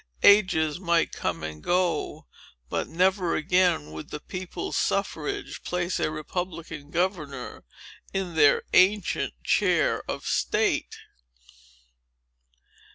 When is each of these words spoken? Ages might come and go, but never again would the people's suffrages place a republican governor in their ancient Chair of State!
Ages 0.23 0.79
might 0.79 1.11
come 1.11 1.43
and 1.43 1.61
go, 1.61 2.25
but 2.69 2.87
never 2.87 3.35
again 3.35 3.91
would 3.91 4.09
the 4.09 4.19
people's 4.19 4.75
suffrages 4.75 5.59
place 5.59 5.99
a 5.99 6.09
republican 6.09 6.89
governor 6.89 7.65
in 8.11 8.33
their 8.33 8.63
ancient 8.73 9.43
Chair 9.43 10.01
of 10.09 10.25
State! 10.25 10.97